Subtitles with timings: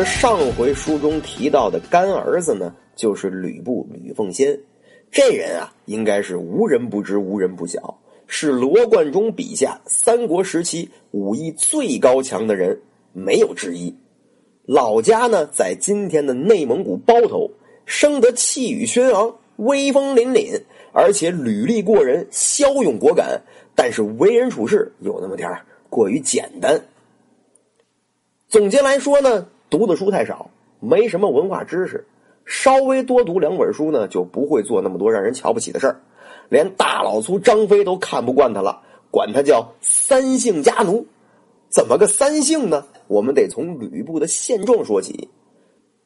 [0.00, 4.58] 这上回书中提到的干儿子呢，就是吕布吕奉先。
[5.10, 12.80] 这人啊，应该是无人不知、无人不晓，是罗贯中笔下三国时期武艺最高强的人，
[13.12, 13.94] 没有之一。
[14.64, 17.50] 老家呢，在今天的内蒙古包头，
[17.84, 20.62] 生得气宇轩昂、威风凛凛，
[20.94, 23.38] 而且履历过人、骁勇果敢。
[23.74, 25.46] 但是为人处事有那么点
[25.90, 26.80] 过于简单。
[28.48, 29.46] 总结来说呢。
[29.70, 32.04] 读的书太少，没什么文化知识，
[32.44, 36.00] 稍微多读两本书呢，就不会做那么多让人瞧不起的事儿。
[36.48, 41.06] 连大老粗张飞都看不惯他了，管他叫三姓家奴。
[41.68, 42.84] 怎么个三姓呢？
[43.06, 45.28] 我们得从吕布的现状说起。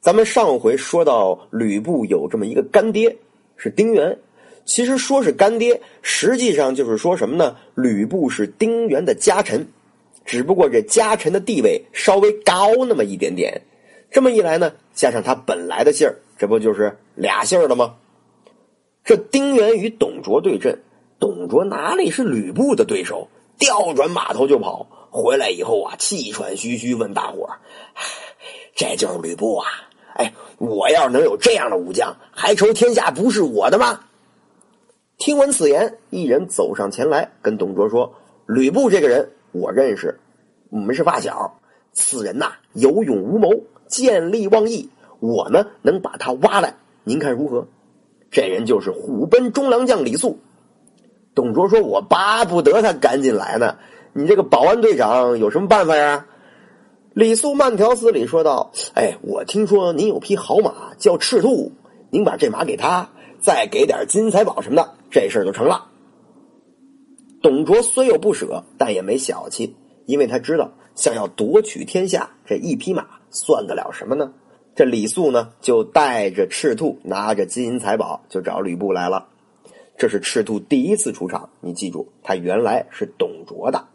[0.00, 3.16] 咱们上回说到，吕布有这么一个干爹，
[3.56, 4.18] 是丁原。
[4.66, 7.56] 其实说是干爹，实际上就是说什么呢？
[7.74, 9.66] 吕布是丁原的家臣。
[10.26, 13.62] 只不过这家臣的地位稍微高那么一点点，
[14.10, 17.94] 这么一来呢，加上他本来的姓儿，这不就是俩姓儿了吗？
[19.04, 20.82] 这丁原与董卓对阵，
[21.20, 23.28] 董卓哪里是吕布的对手？
[23.58, 27.48] 调转马头就跑，回来以后啊，气喘吁吁问大伙
[28.74, 29.66] ：“这就是吕布啊！
[30.16, 34.00] 哎，我要是能有这样的武将，还愁天下不是我的吗？”
[35.18, 38.12] 听闻此言，一人走上前来，跟董卓说
[38.44, 40.18] ：“吕布这个人。”我认识，
[40.70, 41.58] 我们是发小。
[41.92, 43.50] 此人呐，有勇无谋，
[43.86, 44.90] 见利忘义。
[45.18, 47.66] 我呢，能把他挖来，您看如何？
[48.30, 50.38] 这人就是虎贲中郎将李肃。
[51.34, 53.76] 董卓说：“我巴不得他赶紧来呢。
[54.12, 56.26] 你这个保安队长有什么办法呀？”
[57.14, 61.72] 李肃慢条斯理说道：“哎，我听说您有匹好马叫赤兔，
[62.10, 63.08] 您把这马给他，
[63.40, 65.86] 再给点金财宝什么的，这事儿就成了。”
[67.46, 69.76] 董卓虽有不舍，但也没小气，
[70.06, 74.34] 因为他知道想要夺取天下，这一匹马算得了什么呢？
[74.74, 79.28] 这李肃呢，就带着赤兔，拿着金银财宝，就找吕布来了。
[79.96, 83.86] 这是赤兔第一次出场，你记住，他原来是董卓的。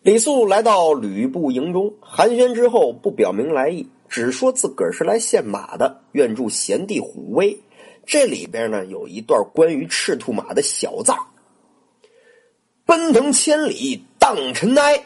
[0.00, 7.60] 李肃来到吕布营中，寒暄之后，不表明来意，只说自个儿是来献马的，愿助贤弟虎威。
[8.06, 11.16] 这里边呢有一段关于赤兔马的小藏：
[12.84, 15.04] 奔腾千里荡尘埃，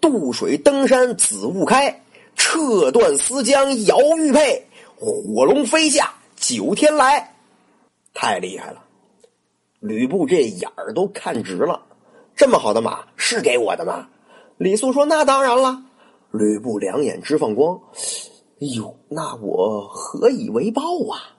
[0.00, 2.02] 渡水登山紫雾开，
[2.34, 4.66] 撤断丝缰摇玉佩，
[4.96, 7.34] 火龙飞下九天来。
[8.12, 8.82] 太厉害了！
[9.80, 11.82] 吕布这眼儿都看直了，
[12.34, 14.08] 这么好的马是给我的吗？
[14.56, 15.82] 李肃说：“那当然了。”
[16.32, 17.78] 吕布两眼直放光
[18.60, 20.82] ：“哎呦，那我何以为报
[21.12, 21.35] 啊？”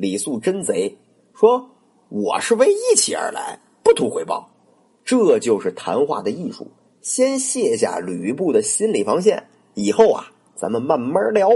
[0.00, 0.96] 李肃真贼，
[1.34, 1.72] 说
[2.08, 4.48] ：“我是为义气而来，不图回报。”
[5.04, 6.68] 这就是谈话的艺术，
[7.02, 11.50] 先卸下吕布的心理防线，以后啊，咱们慢慢聊。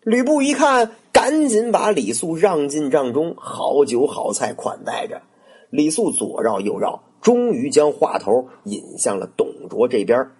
[0.00, 5.20] 吕布一看，赶紧把李肃让进帐中，好酒好菜款待着。
[5.68, 10.30] 李肃左绕右绕，终于将话头引向了董卓这边，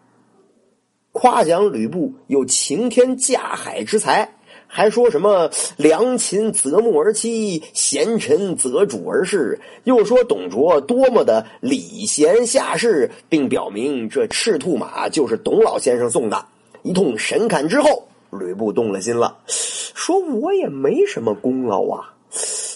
[1.13, 4.37] 夸奖吕布有擎天架海之才。
[4.71, 16.45] 还说什么良禽择木而栖，贤臣择主而事，又说董卓多么的礼贤下士，并表明这赤兔马就是董老先生送的。
[16.83, 22.15] 一通神侃之后，吕布动了心了，说：“我也没什么功劳啊，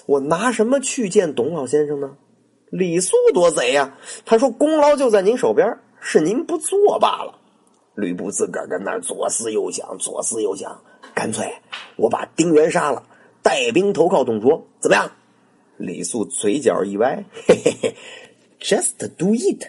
[0.07, 2.11] 我拿什么去见董老先生呢？”
[2.73, 3.95] 李肃多贼呀，
[4.25, 7.39] 他说：“功劳就在您手边，是您不做罢了。”
[7.95, 10.83] 吕布自个儿跟那儿左思右想，左思右想。
[11.15, 11.47] 干脆
[11.97, 13.07] 我把丁原杀了，
[13.43, 15.11] 带兵投靠董卓，怎么样？
[15.77, 17.95] 李肃嘴角一歪，嘿嘿嘿
[18.61, 19.67] ，just do it。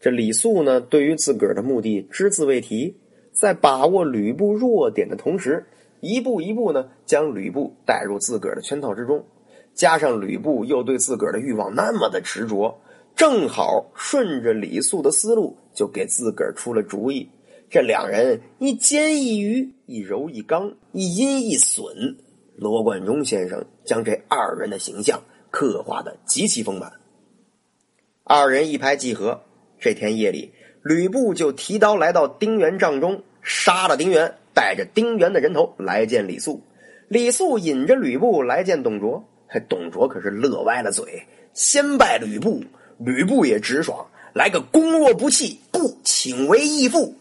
[0.00, 2.96] 这李肃呢，对于自个儿的目的只字未提，
[3.32, 5.66] 在把握吕布弱点的同时，
[6.00, 9.24] 一步一步呢，将吕布带入自个儿的圈套之中。
[9.74, 12.80] 加上吕布又对自个儿的欲望那么的执着，
[13.16, 17.28] 正好顺着李肃的思路，就给自个儿出了主意。
[17.70, 22.16] 这两人一坚一鱼，一柔一刚，一阴一损。
[22.56, 25.20] 罗贯中先生将这二人的形象
[25.50, 26.92] 刻画的极其丰满。
[28.22, 29.42] 二人一拍即合，
[29.78, 30.52] 这天夜里，
[30.82, 36.62] 吕布就提刀来到丁原帐中，杀了丁原，带着丁原的人头来见李肃。
[37.08, 39.24] 李肃引着吕布来见董卓，
[39.68, 42.62] 董卓可是乐歪了嘴，先拜吕布。
[42.98, 47.14] 吕布也直爽，来个攻若不弃，不请为义父。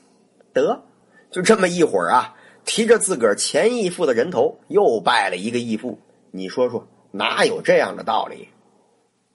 [0.54, 0.84] 得，
[1.32, 2.36] 就这么一会儿啊，
[2.66, 6.00] 提着自个儿前义父的人头，又拜了一个义父。
[6.32, 8.50] 你说说，哪有这样的道理？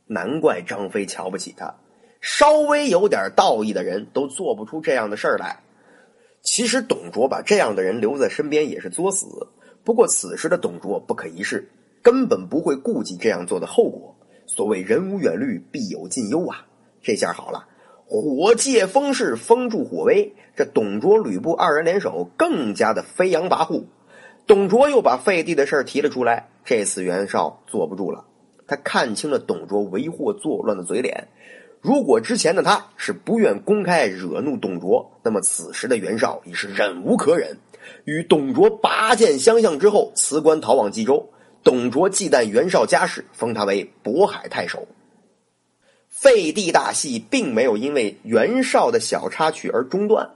[0.06, 1.74] 难怪张飞瞧不起他。
[2.20, 5.60] 稍微有点道义的人都做不出这样的事儿来。
[6.42, 9.26] 其实董卓把这样的人留在身边也是作死。
[9.84, 11.70] 不过此时的董卓不可一世，
[12.02, 14.16] 根本不会顾及这样做的后果。
[14.48, 16.66] 所谓人无远虑，必有近忧啊！
[17.02, 17.66] 这下好了，
[18.06, 23.84] 火借风势，风助火威，这董卓、吕布二人联手，更加的飞扬跋扈。
[24.46, 28.24] 董卓又把废帝的事儿提了出来，这次袁绍坐不住了，
[28.66, 31.28] 他看清了董卓为祸作乱的嘴脸。
[31.82, 37.58] 如果之前的他是不愿公开惹怒董卓，那么此时的袁绍已是忍无可忍，
[38.06, 41.28] 与董卓拔剑相向之后，辞官逃往冀州。
[41.68, 44.88] 董卓忌惮袁绍家世，封他为渤海太守。
[46.08, 50.30] 废帝大戏并没有因为袁绍的小插曲而中断，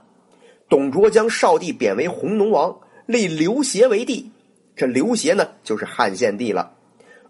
[0.69, 2.77] 董卓将少帝贬为弘农王，
[3.07, 4.29] 立刘协为帝。
[4.75, 6.71] 这刘协呢，就是汉献帝了。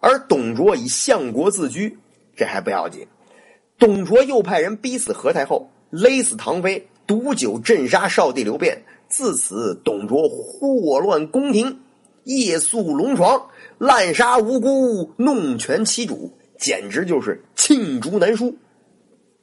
[0.02, 1.98] 而董卓以相国自居，
[2.36, 3.08] 这还不要紧。
[3.80, 8.84] 董卓又派人逼死何太后，勒死唐妃，毒酒镇杀少帝刘辩。
[9.08, 11.80] 自此，董卓祸乱宫廷，
[12.24, 13.48] 夜宿龙床，
[13.78, 18.56] 滥杀无辜，弄权欺主，简直就是罄竹难书。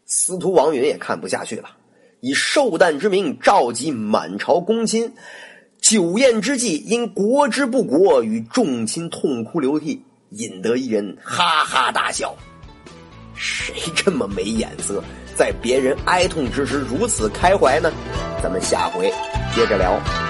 [0.06, 1.69] 司徒王允也看不下去了，
[2.21, 5.12] 以寿诞之名召集满朝公亲，
[5.81, 12.35] 酒宴之际，因国之不国，与众亲痛哭流涕，引得一人哈哈大笑。
[13.35, 15.03] 谁这么没眼色，
[15.35, 17.91] 在别人哀痛之时如此开怀呢？
[18.43, 19.12] 咱们下回
[19.55, 20.30] 接着聊。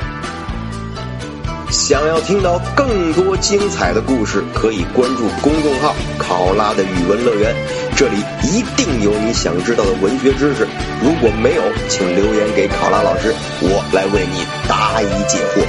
[1.71, 7.55] 想要听到更多精彩的故事，可以关注公众号“考拉的语文乐园”，
[7.97, 10.67] 这里一定有你想知道的文学知识。
[11.01, 15.65] 如果没有，请留言给考拉老师，我来为你答疑解惑。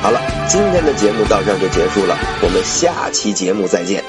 [0.00, 4.02] 好了，今天的节目到这儿就结束了，我们下期节目再见。